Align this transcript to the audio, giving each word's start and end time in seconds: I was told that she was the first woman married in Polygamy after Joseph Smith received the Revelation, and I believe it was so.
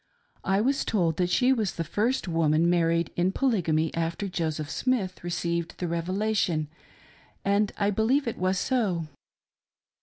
I 0.43 0.61
was 0.61 0.83
told 0.83 1.17
that 1.17 1.29
she 1.29 1.53
was 1.53 1.73
the 1.75 1.83
first 1.83 2.27
woman 2.27 2.67
married 2.67 3.11
in 3.15 3.31
Polygamy 3.31 3.93
after 3.93 4.27
Joseph 4.27 4.67
Smith 4.67 5.23
received 5.23 5.77
the 5.77 5.87
Revelation, 5.87 6.69
and 7.45 7.71
I 7.77 7.91
believe 7.91 8.27
it 8.27 8.39
was 8.39 8.57
so. 8.57 9.05